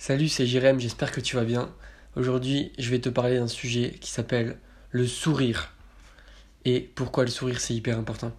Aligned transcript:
Salut, 0.00 0.28
c'est 0.28 0.46
Jérém, 0.46 0.78
j'espère 0.78 1.10
que 1.10 1.20
tu 1.20 1.34
vas 1.34 1.44
bien. 1.44 1.74
Aujourd'hui, 2.14 2.70
je 2.78 2.88
vais 2.88 3.00
te 3.00 3.08
parler 3.08 3.36
d'un 3.36 3.48
sujet 3.48 3.96
qui 4.00 4.12
s'appelle 4.12 4.56
le 4.92 5.08
sourire. 5.08 5.72
Et 6.64 6.80
pourquoi 6.94 7.24
le 7.24 7.30
sourire, 7.30 7.58
c'est 7.58 7.74
hyper 7.74 7.98
important. 7.98 8.30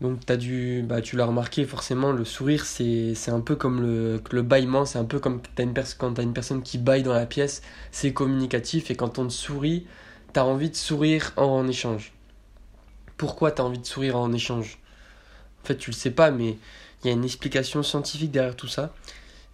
Donc, 0.00 0.28
as 0.28 0.36
dû, 0.36 0.82
bah, 0.84 1.00
tu 1.00 1.14
l'as 1.16 1.26
remarqué, 1.26 1.64
forcément, 1.64 2.10
le 2.10 2.24
sourire, 2.24 2.64
c'est 2.64 3.14
un 3.28 3.40
peu 3.40 3.54
comme 3.54 3.80
le, 3.80 4.20
le 4.32 4.42
bâillement, 4.42 4.84
c'est 4.84 4.98
un 4.98 5.04
peu 5.04 5.20
comme 5.20 5.40
une 5.56 5.72
quand 5.98 6.14
tu 6.14 6.20
as 6.20 6.24
une 6.24 6.32
personne 6.34 6.62
qui 6.62 6.78
baille 6.78 7.04
dans 7.04 7.14
la 7.14 7.26
pièce, 7.26 7.62
c'est 7.92 8.12
communicatif, 8.12 8.90
et 8.90 8.96
quand 8.96 9.20
on 9.20 9.30
sourit, 9.30 9.86
tu 10.34 10.40
as 10.40 10.44
envie 10.44 10.68
de 10.68 10.76
sourire 10.76 11.32
en, 11.36 11.68
échange. 11.68 12.12
Pourquoi 13.16 13.52
tu 13.52 13.62
as 13.62 13.64
envie 13.64 13.78
de 13.78 13.86
sourire 13.86 14.16
en 14.16 14.32
échange? 14.32 14.78
En 15.62 15.66
fait, 15.68 15.76
tu 15.76 15.90
le 15.90 15.96
sais 15.96 16.10
pas, 16.10 16.32
mais 16.32 16.58
il 17.02 17.06
y 17.06 17.10
a 17.10 17.12
une 17.12 17.24
explication 17.24 17.84
scientifique 17.84 18.32
derrière 18.32 18.56
tout 18.56 18.66
ça. 18.66 18.92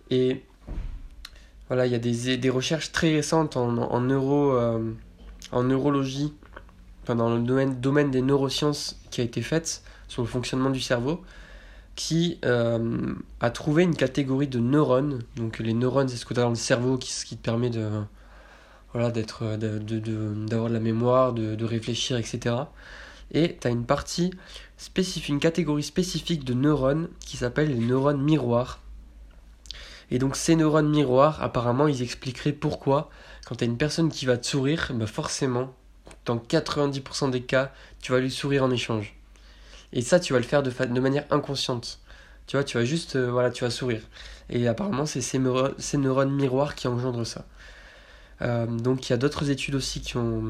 Et 0.09 0.43
voilà, 1.71 1.87
il 1.87 1.93
y 1.93 1.95
a 1.95 2.01
des, 2.01 2.37
des 2.37 2.51
recherches 2.51 2.91
très 2.91 3.15
récentes 3.15 3.57
en, 3.57 3.79
en, 3.79 4.01
neuro, 4.01 4.57
euh, 4.57 4.93
en 5.53 5.63
neurologie, 5.63 6.35
dans 7.07 7.33
le 7.33 7.41
domaine, 7.41 7.81
domaine 7.81 8.11
des 8.11 8.23
neurosciences 8.23 8.99
qui 9.13 9.21
a 9.21 9.25
été 9.25 9.41
faite 9.41 9.85
sur 10.09 10.23
le 10.23 10.27
fonctionnement 10.29 10.71
du 10.71 10.81
cerveau, 10.81 11.23
qui 11.95 12.41
euh, 12.45 13.15
a 13.39 13.51
trouvé 13.51 13.85
une 13.85 13.95
catégorie 13.95 14.49
de 14.49 14.59
neurones. 14.59 15.21
Donc 15.37 15.61
les 15.61 15.73
neurones, 15.73 16.09
c'est 16.09 16.17
ce 16.17 16.27
que 16.27 16.35
tu 16.35 16.41
as 16.41 16.43
dans 16.43 16.49
le 16.49 16.57
cerveau 16.57 16.99
qui, 16.99 17.13
qui 17.25 17.37
te 17.37 17.43
permet 17.43 17.71
de 17.71 17.89
voilà 18.93 19.13
d'être 19.13 19.57
d'avoir 19.57 19.79
de, 19.79 20.01
de, 20.01 20.47
de, 20.49 20.73
la 20.73 20.81
mémoire, 20.81 21.33
de, 21.33 21.55
de 21.55 21.65
réfléchir, 21.65 22.17
etc. 22.17 22.57
Et 23.31 23.57
tu 23.61 23.69
as 23.69 23.71
une 23.71 23.85
partie 23.85 24.33
spécifique, 24.77 25.29
une 25.29 25.39
catégorie 25.39 25.85
spécifique 25.85 26.43
de 26.43 26.55
neurones 26.55 27.09
qui 27.21 27.37
s'appelle 27.37 27.69
les 27.69 27.87
neurones 27.87 28.21
miroirs 28.21 28.81
et 30.11 30.19
donc 30.19 30.37
ces 30.37 30.57
neurones 30.57 30.91
miroirs, 30.91 31.43
apparemment, 31.43 31.89
ils 31.89 32.03
expliqueraient 32.03 32.53
pourquoi, 32.53 33.11
quand 33.47 33.57
tu 33.57 33.65
as 33.65 33.67
une 33.67 33.79
personne 33.79 34.11
qui 34.11 34.27
va 34.27 34.37
te 34.37 34.47
sourire, 34.47 34.91
bah 34.95 35.07
forcément, 35.07 35.75
dans 36.27 36.37
90% 36.37 37.31
des 37.31 37.43
cas, 37.43 37.73
tu 38.01 38.13
vas 38.13 38.21
lui 38.21 38.31
sourire 38.31 38.65
en 38.65 38.71
échange. 38.71 39.15
Et 39.93 40.03
ça, 40.03 40.21
tu 40.21 40.33
vas 40.33 40.39
le 40.39 40.45
faire 40.45 40.63
de, 40.63 41.01
manière 41.01 41.27
inconsciente. 41.31 42.01
Tu 42.47 42.57
vois, 42.57 42.65
tu 42.65 42.77
vas 42.79 42.85
juste, 42.85 43.17
euh, 43.17 43.31
voilà, 43.31 43.51
tu 43.51 43.65
vas 43.65 43.71
sourire. 43.71 44.03
Et 44.49 44.67
apparemment, 44.69 45.07
c'est 45.07 45.21
ces, 45.21 45.41
ces, 45.79 45.99
neurones 45.99 46.33
miroirs 46.33 46.75
qui 46.75 46.89
engendrent 46.89 47.27
ça. 47.27 47.45
Euh, 48.43 48.67
donc 48.67 49.07
il 49.07 49.11
y 49.11 49.13
a 49.13 49.19
d'autres 49.19 49.51
études 49.51 49.75
aussi 49.75 50.01
qui 50.01 50.17
ont 50.17 50.43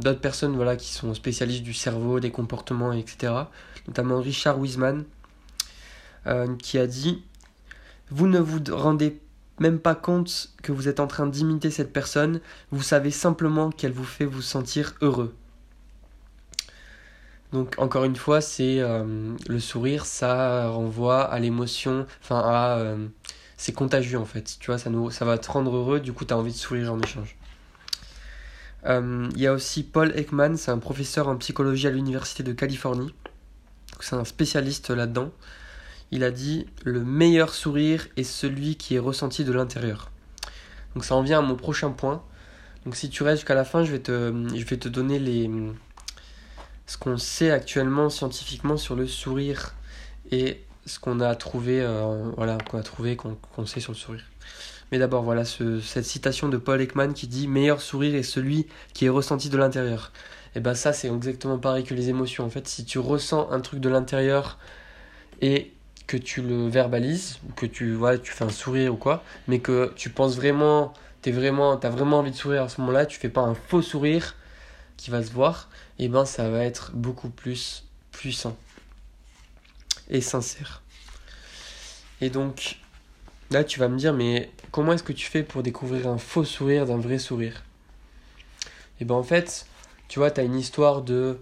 d'autres 0.00 0.22
personnes 0.22 0.56
voilà 0.56 0.74
qui 0.74 0.90
sont 0.90 1.12
spécialistes 1.12 1.62
du 1.62 1.74
cerveau, 1.74 2.18
des 2.18 2.30
comportements, 2.30 2.94
etc. 2.94 3.32
Notamment 3.86 4.20
Richard 4.20 4.58
Wiseman 4.58 5.04
euh, 6.26 6.56
qui 6.56 6.78
a 6.78 6.86
dit 6.86 7.22
vous 8.10 8.26
ne 8.26 8.38
vous 8.38 8.60
rendez 8.70 9.20
même 9.58 9.78
pas 9.78 9.94
compte 9.94 10.50
que 10.62 10.72
vous 10.72 10.88
êtes 10.88 11.00
en 11.00 11.06
train 11.06 11.26
d'imiter 11.26 11.70
cette 11.70 11.92
personne, 11.92 12.40
vous 12.70 12.82
savez 12.82 13.10
simplement 13.10 13.70
qu'elle 13.70 13.92
vous 13.92 14.04
fait 14.04 14.26
vous 14.26 14.42
sentir 14.42 14.94
heureux. 15.00 15.34
Donc 17.52 17.74
encore 17.78 18.04
une 18.04 18.16
fois, 18.16 18.40
c'est 18.40 18.80
euh, 18.80 19.34
le 19.48 19.60
sourire, 19.60 20.04
ça 20.04 20.68
renvoie 20.68 21.22
à 21.22 21.38
l'émotion, 21.38 22.06
enfin 22.22 22.40
à 22.40 22.78
euh, 22.78 23.06
c'est 23.56 23.72
contagieux 23.72 24.18
en 24.18 24.24
fait. 24.24 24.56
Tu 24.60 24.66
vois, 24.66 24.78
ça 24.78 24.90
ça 25.10 25.24
va 25.24 25.38
te 25.38 25.50
rendre 25.50 25.74
heureux, 25.74 26.00
du 26.00 26.12
coup 26.12 26.24
tu 26.24 26.34
as 26.34 26.36
envie 26.36 26.52
de 26.52 26.56
sourire 26.56 26.92
en 26.92 27.00
échange. 27.00 27.36
Euh, 28.84 29.28
il 29.34 29.40
y 29.40 29.46
a 29.46 29.52
aussi 29.52 29.82
Paul 29.84 30.12
Ekman, 30.16 30.56
c'est 30.56 30.70
un 30.70 30.78
professeur 30.78 31.28
en 31.28 31.36
psychologie 31.36 31.86
à 31.86 31.90
l'université 31.90 32.42
de 32.42 32.52
Californie. 32.52 33.14
C'est 34.00 34.16
un 34.16 34.24
spécialiste 34.24 34.90
là-dedans 34.90 35.30
il 36.10 36.24
a 36.24 36.30
dit 36.30 36.66
le 36.84 37.04
meilleur 37.04 37.54
sourire 37.54 38.06
est 38.16 38.24
celui 38.24 38.76
qui 38.76 38.94
est 38.94 38.98
ressenti 38.98 39.44
de 39.44 39.52
l'intérieur. 39.52 40.10
Donc 40.94 41.04
ça 41.04 41.14
en 41.14 41.22
vient 41.22 41.40
à 41.40 41.42
mon 41.42 41.56
prochain 41.56 41.90
point. 41.90 42.22
Donc 42.84 42.96
si 42.96 43.10
tu 43.10 43.22
restes 43.22 43.40
jusqu'à 43.40 43.54
la 43.54 43.64
fin, 43.64 43.84
je 43.84 43.92
vais 43.92 43.98
te, 43.98 44.32
je 44.54 44.64
vais 44.64 44.76
te 44.76 44.88
donner 44.88 45.18
les, 45.18 45.50
ce 46.86 46.96
qu'on 46.96 47.18
sait 47.18 47.50
actuellement 47.50 48.10
scientifiquement 48.10 48.76
sur 48.76 48.94
le 48.94 49.06
sourire 49.06 49.74
et 50.30 50.62
ce 50.86 51.00
qu'on 51.00 51.20
a 51.20 51.34
trouvé, 51.34 51.80
euh, 51.82 52.30
voilà, 52.36 52.58
qu'on 52.58 52.78
a 52.78 52.82
trouvé, 52.82 53.16
qu'on 53.16 53.66
sait 53.66 53.80
sur 53.80 53.92
le 53.92 53.96
sourire. 53.98 54.24
Mais 54.92 54.98
d'abord, 54.98 55.24
voilà 55.24 55.44
cette 55.44 56.04
citation 56.04 56.48
de 56.48 56.56
Paul 56.56 56.80
Ekman 56.80 57.12
qui 57.12 57.26
dit 57.26 57.48
Meilleur 57.48 57.80
sourire 57.80 58.14
est 58.14 58.22
celui 58.22 58.66
qui 58.94 59.06
est 59.06 59.08
ressenti 59.08 59.50
de 59.50 59.58
l'intérieur. 59.58 60.12
Et 60.54 60.60
ben 60.60 60.74
ça, 60.74 60.92
c'est 60.92 61.08
exactement 61.08 61.58
pareil 61.58 61.82
que 61.82 61.92
les 61.92 62.08
émotions. 62.08 62.44
En 62.44 62.50
fait, 62.50 62.68
si 62.68 62.84
tu 62.84 63.00
ressens 63.00 63.50
un 63.50 63.60
truc 63.60 63.80
de 63.80 63.88
l'intérieur 63.88 64.58
et 65.42 65.72
que 66.06 66.16
tu 66.16 66.42
le 66.42 66.68
verbalises, 66.68 67.38
ou 67.48 67.52
que 67.52 67.66
tu, 67.66 67.94
voilà, 67.94 68.18
tu 68.18 68.32
fais 68.32 68.44
un 68.44 68.50
sourire 68.50 68.94
ou 68.94 68.96
quoi, 68.96 69.24
mais 69.48 69.58
que 69.58 69.92
tu 69.96 70.10
penses 70.10 70.36
vraiment, 70.36 70.92
tu 71.22 71.32
vraiment, 71.32 71.78
as 71.78 71.90
vraiment 71.90 72.20
envie 72.20 72.30
de 72.30 72.36
sourire 72.36 72.62
à 72.62 72.68
ce 72.68 72.80
moment-là, 72.80 73.06
tu 73.06 73.18
fais 73.18 73.28
pas 73.28 73.40
un 73.40 73.54
faux 73.54 73.82
sourire 73.82 74.36
qui 74.96 75.10
va 75.10 75.22
se 75.22 75.32
voir, 75.32 75.68
et 75.98 76.04
eh 76.04 76.08
ben 76.08 76.24
ça 76.24 76.48
va 76.48 76.64
être 76.64 76.92
beaucoup 76.92 77.28
plus 77.28 77.84
puissant 78.12 78.56
et 80.08 80.20
sincère. 80.20 80.82
Et 82.20 82.30
donc, 82.30 82.78
là 83.50 83.64
tu 83.64 83.80
vas 83.80 83.88
me 83.88 83.98
dire, 83.98 84.12
mais 84.14 84.50
comment 84.70 84.92
est-ce 84.92 85.02
que 85.02 85.12
tu 85.12 85.26
fais 85.26 85.42
pour 85.42 85.62
découvrir 85.62 86.06
un 86.08 86.18
faux 86.18 86.44
sourire 86.44 86.86
d'un 86.86 86.98
vrai 86.98 87.18
sourire? 87.18 87.64
Et 88.98 89.02
eh 89.02 89.04
ben 89.04 89.16
en 89.16 89.22
fait, 89.22 89.66
tu 90.08 90.20
vois, 90.20 90.30
tu 90.30 90.40
as 90.40 90.44
une 90.44 90.58
histoire 90.58 91.02
de, 91.02 91.38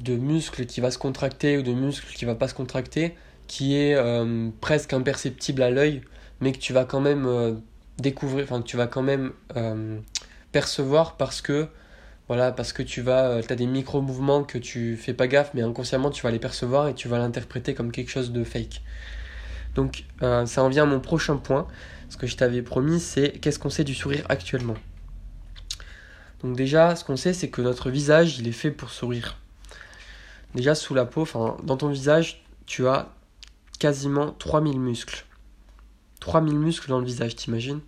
de 0.00 0.16
muscle 0.16 0.66
qui 0.66 0.80
va 0.80 0.90
se 0.90 0.98
contracter 0.98 1.56
ou 1.56 1.62
de 1.62 1.72
muscle 1.72 2.12
qui 2.14 2.24
va 2.24 2.34
pas 2.34 2.48
se 2.48 2.54
contracter 2.54 3.16
qui 3.46 3.76
est 3.76 3.94
euh, 3.94 4.50
presque 4.60 4.92
imperceptible 4.92 5.62
à 5.62 5.70
l'œil, 5.70 6.02
mais 6.40 6.52
que 6.52 6.58
tu 6.58 6.72
vas 6.72 6.84
quand 6.84 7.00
même 7.00 7.26
euh, 7.26 7.54
découvrir, 7.98 8.44
enfin 8.44 8.60
que 8.60 8.66
tu 8.66 8.76
vas 8.76 8.86
quand 8.86 9.02
même 9.02 9.32
euh, 9.56 9.98
percevoir 10.52 11.16
parce 11.16 11.40
que 11.40 11.68
voilà, 12.28 12.50
parce 12.50 12.72
que 12.72 12.82
tu 12.82 13.02
vas, 13.02 13.36
as 13.36 13.54
des 13.54 13.66
micro-mouvements 13.66 14.42
que 14.42 14.58
tu 14.58 14.96
fais 14.96 15.14
pas 15.14 15.28
gaffe, 15.28 15.52
mais 15.54 15.62
inconsciemment 15.62 16.10
tu 16.10 16.22
vas 16.24 16.32
les 16.32 16.40
percevoir 16.40 16.88
et 16.88 16.94
tu 16.94 17.06
vas 17.06 17.18
l'interpréter 17.18 17.74
comme 17.74 17.92
quelque 17.92 18.10
chose 18.10 18.32
de 18.32 18.42
fake. 18.42 18.82
Donc 19.76 20.04
ça 20.20 20.64
en 20.64 20.68
vient 20.68 20.82
à 20.82 20.86
mon 20.86 20.98
prochain 20.98 21.36
point. 21.36 21.68
Ce 22.08 22.16
que 22.16 22.26
je 22.26 22.36
t'avais 22.36 22.62
promis, 22.62 22.98
c'est 22.98 23.30
qu'est-ce 23.30 23.60
qu'on 23.60 23.70
sait 23.70 23.84
du 23.84 23.94
sourire 23.94 24.24
actuellement? 24.28 24.74
Donc 26.42 26.56
déjà, 26.56 26.96
ce 26.96 27.04
qu'on 27.04 27.16
sait, 27.16 27.32
c'est 27.32 27.48
que 27.48 27.62
notre 27.62 27.90
visage, 27.90 28.38
il 28.38 28.48
est 28.48 28.52
fait 28.52 28.72
pour 28.72 28.90
sourire. 28.90 29.38
Déjà 30.54 30.74
sous 30.74 30.94
la 30.94 31.04
peau, 31.04 31.22
enfin 31.22 31.56
dans 31.62 31.76
ton 31.76 31.88
visage, 31.88 32.44
tu 32.66 32.88
as 32.88 33.08
quasiment 33.78 34.32
3000 34.38 34.78
muscles. 34.78 35.24
3000 36.20 36.58
muscles 36.58 36.88
dans 36.88 36.98
le 36.98 37.06
visage, 37.06 37.36
t'imagines? 37.36 37.80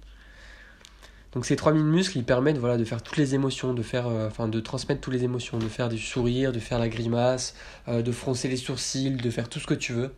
Donc 1.32 1.44
ces 1.44 1.56
3000 1.56 1.84
muscles, 1.84 2.18
ils 2.18 2.24
permettent 2.24 2.58
voilà, 2.58 2.76
de 2.76 2.84
faire 2.84 3.02
toutes 3.02 3.18
les 3.18 3.34
émotions, 3.34 3.74
de, 3.74 3.82
faire, 3.82 4.06
euh, 4.08 4.28
de 4.46 4.60
transmettre 4.60 5.00
toutes 5.00 5.12
les 5.12 5.24
émotions, 5.24 5.58
de 5.58 5.68
faire 5.68 5.88
du 5.88 5.98
sourire, 5.98 6.52
de 6.52 6.58
faire 6.58 6.78
la 6.78 6.88
grimace, 6.88 7.54
euh, 7.88 8.02
de 8.02 8.12
froncer 8.12 8.48
les 8.48 8.56
sourcils, 8.56 9.10
de 9.10 9.30
faire 9.30 9.48
tout 9.48 9.58
ce 9.60 9.66
que 9.66 9.74
tu 9.74 9.92
veux. 9.92 10.14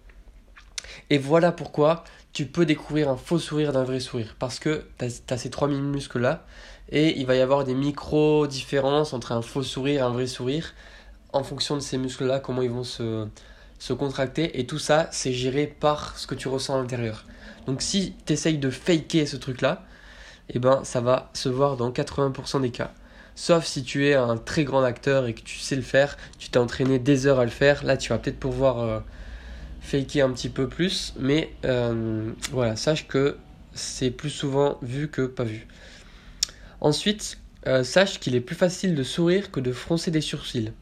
Et 1.09 1.19
voilà 1.19 1.50
pourquoi 1.50 2.04
tu 2.32 2.47
peux 2.47 2.64
découvrir 2.64 3.09
un 3.09 3.16
faux 3.16 3.38
sourire 3.38 3.72
d'un 3.72 3.82
vrai 3.82 3.98
sourire. 3.98 4.36
Parce 4.38 4.60
que 4.60 4.84
tu 4.98 5.04
as, 5.04 5.22
as, 5.30 5.38
ces 5.38 5.50
3000 5.50 5.82
muscles-là, 5.82 6.47
et 6.91 7.19
il 7.19 7.26
va 7.26 7.34
y 7.34 7.41
avoir 7.41 7.64
des 7.64 7.75
micro-différences 7.75 9.12
entre 9.12 9.32
un 9.32 9.42
faux 9.42 9.62
sourire 9.62 10.00
et 10.00 10.04
un 10.04 10.10
vrai 10.10 10.26
sourire, 10.26 10.75
en 11.32 11.42
fonction 11.42 11.75
de 11.75 11.80
ces 11.80 11.98
muscles-là, 11.98 12.38
comment 12.41 12.62
ils 12.62 12.70
vont 12.70 12.84
se, 12.84 13.26
se 13.80 13.92
contracter, 13.92 14.60
et 14.60 14.66
tout 14.66 14.78
ça, 14.78 15.08
c'est 15.10 15.32
géré 15.32 15.66
par 15.66 16.16
ce 16.16 16.28
que 16.28 16.36
tu 16.36 16.46
ressens 16.46 16.76
à 16.76 16.78
l'intérieur. 16.78 17.24
Donc 17.66 17.82
si 17.82 18.14
tu 18.26 18.34
essayes 18.34 18.58
de 18.58 18.70
faker 18.70 19.26
ce 19.26 19.36
truc-là, 19.36 19.84
eh 20.50 20.58
ben 20.58 20.84
ça 20.84 21.00
va 21.00 21.30
se 21.34 21.48
voir 21.48 21.76
dans 21.76 21.91
80% 21.91 22.60
des 22.60 22.70
cas. 22.70 22.92
Sauf 23.34 23.64
si 23.64 23.82
tu 23.82 24.06
es 24.06 24.14
un 24.14 24.36
très 24.36 24.64
grand 24.64 24.82
acteur 24.82 25.26
et 25.26 25.32
que 25.32 25.41
tu 25.41 25.58
sais 25.58 25.76
le 25.76 25.82
faire, 25.82 26.18
tu 26.38 26.50
t'es 26.50 26.58
entraîné 26.58 26.98
des 26.98 27.26
heures 27.26 27.41
à 27.41 27.44
le 27.44 27.50
faire, 27.50 27.82
là 27.82 27.96
tu 27.96 28.10
vas 28.10 28.18
peut-être 28.18 28.38
pouvoir 28.38 28.80
euh, 28.80 29.00
faker 29.80 30.26
un 30.26 30.32
petit 30.32 30.50
peu 30.50 30.68
plus, 30.68 31.14
mais 31.18 31.50
euh, 31.64 32.32
voilà, 32.50 32.76
sache 32.76 33.08
que 33.08 33.38
c'est 33.72 34.10
plus 34.10 34.30
souvent 34.30 34.78
vu 34.83 35.09
que 35.09 35.22
pas 35.22 35.44
vu. 35.44 35.66
Ensuite, 36.83 37.38
euh, 37.66 37.83
sache 37.83 38.21
qu'il 38.21 38.34
est 38.34 38.41
plus 38.41 38.56
facile 38.56 38.94
de 38.94 39.03
sourire 39.03 39.50
que 39.50 39.60
de 39.60 39.72
froncer 39.72 40.10
des 40.10 40.21
sourcils. 40.21 40.72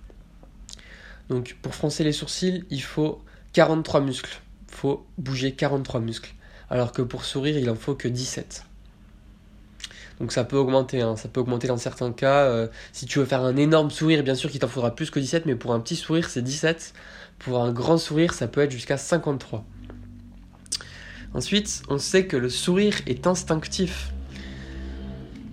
Donc 1.28 1.56
pour 1.62 1.74
froncer 1.74 2.04
les 2.04 2.12
sourcils, 2.12 2.64
il 2.70 2.82
faut 2.82 3.22
43 3.52 4.00
muscles. 4.00 4.40
Il 4.68 4.74
faut 4.74 5.06
bouger 5.18 5.52
43 5.52 6.00
muscles. 6.00 6.34
Alors 6.70 6.92
que 6.92 7.02
pour 7.02 7.24
sourire, 7.24 7.58
il 7.58 7.68
en 7.70 7.74
faut 7.74 7.94
que 7.94 8.08
17. 8.08 8.64
Donc 10.20 10.32
ça 10.32 10.44
peut 10.44 10.56
augmenter, 10.56 11.00
hein. 11.00 11.16
ça 11.16 11.28
peut 11.28 11.40
augmenter 11.40 11.68
dans 11.68 11.76
certains 11.76 12.12
cas. 12.12 12.44
Euh, 12.44 12.66
si 12.92 13.06
tu 13.06 13.20
veux 13.20 13.24
faire 13.24 13.42
un 13.42 13.56
énorme 13.56 13.90
sourire, 13.90 14.22
bien 14.22 14.34
sûr 14.34 14.50
qu'il 14.50 14.60
t'en 14.60 14.68
faudra 14.68 14.94
plus 14.94 15.10
que 15.10 15.20
17, 15.20 15.46
mais 15.46 15.54
pour 15.54 15.72
un 15.72 15.80
petit 15.80 15.96
sourire, 15.96 16.28
c'est 16.28 16.42
17. 16.42 16.92
Pour 17.38 17.62
un 17.62 17.72
grand 17.72 17.98
sourire, 17.98 18.34
ça 18.34 18.48
peut 18.48 18.60
être 18.60 18.72
jusqu'à 18.72 18.96
53. 18.96 19.64
Ensuite, 21.34 21.82
on 21.88 21.98
sait 21.98 22.26
que 22.26 22.36
le 22.36 22.50
sourire 22.50 22.96
est 23.06 23.26
instinctif. 23.26 24.12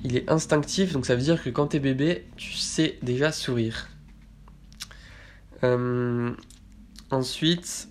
Il 0.03 0.15
est 0.17 0.29
instinctif, 0.29 0.93
donc 0.93 1.05
ça 1.05 1.15
veut 1.15 1.21
dire 1.21 1.41
que 1.43 1.49
quand 1.49 1.67
t'es 1.67 1.79
bébé, 1.79 2.25
tu 2.37 2.53
sais 2.53 2.97
déjà 3.03 3.31
sourire. 3.31 3.89
Euh, 5.63 6.31
ensuite, 7.11 7.87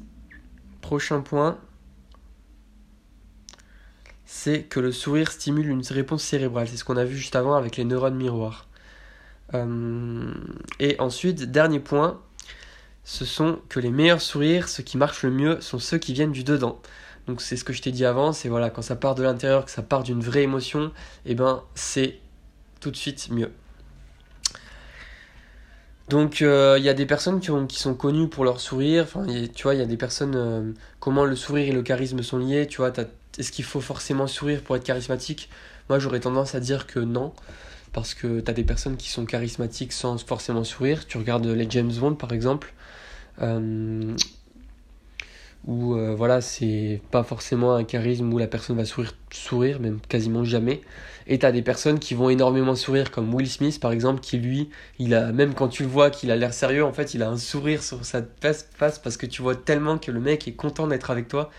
prochain 0.80 1.20
point, 1.20 1.58
c'est 4.26 4.62
que 4.62 4.80
le 4.80 4.92
sourire 4.92 5.30
stimule 5.30 5.68
une 5.68 5.82
réponse 5.82 6.22
cérébrale. 6.22 6.68
C'est 6.68 6.76
ce 6.76 6.84
qu'on 6.84 6.96
a 6.96 7.04
vu 7.04 7.16
juste 7.16 7.36
avant 7.36 7.54
avec 7.54 7.76
les 7.76 7.84
neurones 7.84 8.16
miroirs. 8.16 8.68
Euh, 9.54 10.32
et 10.80 10.96
ensuite, 10.98 11.50
dernier 11.50 11.80
point, 11.80 12.20
ce 13.04 13.24
sont 13.24 13.60
que 13.68 13.80
les 13.80 13.90
meilleurs 13.90 14.20
sourires, 14.20 14.68
ceux 14.68 14.82
qui 14.82 14.96
marchent 14.96 15.22
le 15.22 15.30
mieux, 15.30 15.60
sont 15.60 15.78
ceux 15.78 15.98
qui 15.98 16.12
viennent 16.12 16.32
du 16.32 16.44
dedans. 16.44 16.80
Donc 17.26 17.40
c'est 17.40 17.56
ce 17.56 17.64
que 17.64 17.72
je 17.72 17.80
t'ai 17.80 17.92
dit 17.92 18.04
avant, 18.04 18.32
c'est 18.32 18.48
voilà, 18.48 18.70
quand 18.70 18.82
ça 18.82 18.96
part 18.96 19.14
de 19.14 19.22
l'intérieur, 19.22 19.64
que 19.64 19.70
ça 19.70 19.82
part 19.82 20.02
d'une 20.02 20.20
vraie 20.20 20.42
émotion, 20.42 20.86
et 21.24 21.32
eh 21.32 21.34
ben 21.34 21.62
c'est 21.74 22.18
tout 22.80 22.90
de 22.90 22.96
suite 22.96 23.30
mieux. 23.30 23.50
Donc 26.14 26.38
il 26.38 26.46
euh, 26.46 26.78
y 26.78 26.88
a 26.88 26.94
des 26.94 27.06
personnes 27.06 27.40
qui, 27.40 27.76
sont 27.76 27.94
connues 27.94 28.28
pour 28.28 28.44
leur 28.44 28.60
sourire, 28.60 29.02
enfin, 29.02 29.26
tu 29.52 29.64
vois, 29.64 29.74
il 29.74 29.80
y 29.80 29.82
a 29.82 29.84
des 29.84 29.96
personnes, 29.96 30.36
euh, 30.36 30.70
comment 31.00 31.24
le 31.24 31.34
sourire 31.34 31.66
et 31.66 31.72
le 31.72 31.82
charisme 31.82 32.22
sont 32.22 32.38
liés, 32.38 32.68
tu 32.68 32.76
vois, 32.76 32.92
est-ce 33.36 33.50
qu'il 33.50 33.64
faut 33.64 33.80
forcément 33.80 34.28
sourire 34.28 34.62
pour 34.62 34.76
être 34.76 34.84
charismatique? 34.84 35.50
Moi 35.88 35.98
j'aurais 35.98 36.20
tendance 36.20 36.54
à 36.54 36.60
dire 36.60 36.86
que 36.86 37.00
non, 37.00 37.32
parce 37.92 38.14
que 38.14 38.38
tu 38.38 38.48
as 38.48 38.54
des 38.54 38.62
personnes 38.62 38.96
qui 38.96 39.10
sont 39.10 39.26
charismatiques 39.26 39.92
sans 39.92 40.24
forcément 40.24 40.62
sourire, 40.62 41.04
tu 41.04 41.18
regardes 41.18 41.46
les 41.46 41.66
James 41.68 41.92
Bond 41.92 42.14
par 42.14 42.32
exemple, 42.32 42.74
euh, 43.42 44.14
où 45.66 45.94
euh, 45.94 46.14
voilà, 46.14 46.40
c'est 46.40 47.00
pas 47.10 47.22
forcément 47.22 47.74
un 47.74 47.84
charisme 47.84 48.32
où 48.32 48.38
la 48.38 48.46
personne 48.46 48.76
va 48.76 48.84
sourire, 48.84 49.12
sourire 49.30 49.80
même 49.80 49.98
quasiment 50.08 50.44
jamais. 50.44 50.82
Et 51.26 51.38
t'as 51.38 51.52
des 51.52 51.62
personnes 51.62 51.98
qui 51.98 52.14
vont 52.14 52.28
énormément 52.28 52.74
sourire, 52.74 53.10
comme 53.10 53.32
Will 53.34 53.48
Smith 53.48 53.80
par 53.80 53.92
exemple, 53.92 54.20
qui 54.20 54.38
lui, 54.38 54.68
il 54.98 55.14
a, 55.14 55.32
même 55.32 55.54
quand 55.54 55.68
tu 55.68 55.82
le 55.82 55.88
vois 55.88 56.10
qu'il 56.10 56.30
a 56.30 56.36
l'air 56.36 56.52
sérieux, 56.52 56.84
en 56.84 56.92
fait, 56.92 57.14
il 57.14 57.22
a 57.22 57.30
un 57.30 57.38
sourire 57.38 57.82
sur 57.82 58.04
sa 58.04 58.22
face, 58.40 58.98
parce 58.98 59.16
que 59.16 59.26
tu 59.26 59.40
vois 59.40 59.56
tellement 59.56 59.98
que 59.98 60.10
le 60.10 60.20
mec 60.20 60.46
est 60.46 60.52
content 60.52 60.86
d'être 60.86 61.10
avec 61.10 61.28
toi. 61.28 61.50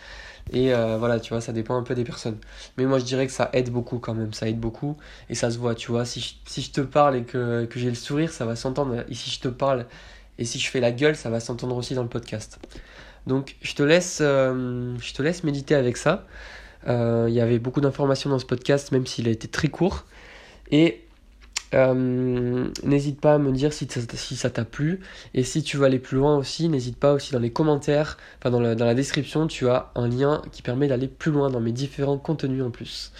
Et 0.53 0.73
euh, 0.75 0.97
voilà, 0.99 1.19
tu 1.19 1.33
vois, 1.33 1.41
ça 1.41 1.53
dépend 1.53 1.75
un 1.75 1.81
peu 1.81 1.95
des 1.95 2.03
personnes. 2.03 2.37
Mais 2.77 2.85
moi, 2.85 2.99
je 2.99 3.05
dirais 3.05 3.25
que 3.25 3.33
ça 3.33 3.49
aide 3.53 3.71
beaucoup 3.71 3.97
quand 3.97 4.13
même, 4.13 4.31
ça 4.33 4.47
aide 4.47 4.59
beaucoup. 4.59 4.95
Et 5.29 5.33
ça 5.33 5.49
se 5.49 5.57
voit, 5.57 5.73
tu 5.73 5.89
vois. 5.91 6.05
Si 6.05 6.37
je, 6.47 6.69
te 6.69 6.81
parle 6.81 7.15
et 7.15 7.23
que 7.23 7.67
j'ai 7.75 7.89
le 7.89 7.95
sourire, 7.95 8.31
ça 8.31 8.45
va 8.45 8.55
s'entendre. 8.55 9.03
Et 9.09 9.15
si 9.15 9.31
je 9.31 9.39
te 9.39 9.47
parle 9.47 9.87
et 10.37 10.45
si 10.45 10.59
je 10.59 10.69
fais 10.69 10.79
la 10.79 10.91
gueule, 10.91 11.15
ça 11.15 11.29
va 11.29 11.39
s'entendre 11.39 11.75
aussi 11.75 11.93
dans 11.95 12.03
le 12.03 12.09
podcast. 12.09 12.59
Donc 13.27 13.55
je 13.61 13.73
te 13.73 13.83
laisse, 13.83 14.19
euh, 14.21 14.95
je 14.99 15.13
te 15.13 15.21
laisse 15.21 15.43
méditer 15.43 15.75
avec 15.75 15.97
ça. 15.97 16.25
Euh, 16.87 17.25
il 17.27 17.33
y 17.33 17.41
avait 17.41 17.59
beaucoup 17.59 17.81
d'informations 17.81 18.29
dans 18.29 18.39
ce 18.39 18.45
podcast, 18.45 18.91
même 18.91 19.05
s'il 19.05 19.27
a 19.27 19.31
été 19.31 19.47
très 19.47 19.67
court. 19.67 20.05
Et 20.71 21.01
euh, 21.73 22.67
n'hésite 22.83 23.19
pas 23.19 23.35
à 23.35 23.37
me 23.37 23.51
dire 23.51 23.73
si, 23.73 23.87
ça 23.87 24.49
t'a 24.49 24.65
plu. 24.65 24.99
Et 25.33 25.43
si 25.43 25.63
tu 25.63 25.77
veux 25.77 25.85
aller 25.85 25.99
plus 25.99 26.17
loin 26.17 26.37
aussi, 26.37 26.69
n'hésite 26.69 26.97
pas 26.97 27.13
aussi 27.13 27.33
dans 27.33 27.39
les 27.39 27.51
commentaires, 27.51 28.17
enfin 28.39 28.51
dans 28.51 28.59
la 28.59 28.95
description, 28.95 29.47
tu 29.47 29.67
as 29.67 29.91
un 29.95 30.07
lien 30.07 30.41
qui 30.51 30.61
permet 30.61 30.87
d'aller 30.87 31.07
plus 31.07 31.31
loin 31.31 31.49
dans 31.49 31.59
mes 31.59 31.71
différents 31.71 32.17
contenus 32.17 32.63
en 32.63 32.71
plus. 32.71 33.11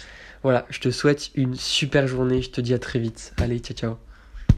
Voilà, 0.42 0.64
je 0.70 0.80
te 0.80 0.90
souhaite 0.90 1.30
une 1.34 1.56
super 1.56 2.06
journée, 2.06 2.40
je 2.40 2.50
te 2.50 2.60
dis 2.60 2.74
à 2.74 2.78
très 2.78 2.98
vite. 2.98 3.34
Allez, 3.38 3.58
ciao 3.58 3.76
ciao. 3.76 4.05